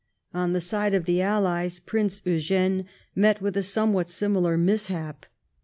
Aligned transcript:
On 0.33 0.53
the 0.53 0.59
side 0.59 0.95
of 0.95 1.05
the 1.05 1.21
Allies, 1.21 1.77
Prince 1.79 2.23
Eugene 2.25 2.87
met 3.13 3.39
with 3.39 3.55
a 3.55 3.61
somewhat 3.61 4.09
similar 4.09 4.57
mishap. 4.57 5.27